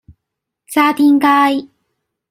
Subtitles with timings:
[0.65, 1.69] 渣甸街